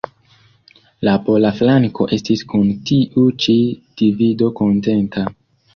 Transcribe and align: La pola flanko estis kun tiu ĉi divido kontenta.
La 1.07 1.13
pola 1.27 1.51
flanko 1.59 2.09
estis 2.17 2.43
kun 2.55 2.67
tiu 2.89 3.27
ĉi 3.45 3.57
divido 4.03 4.53
kontenta. 4.63 5.31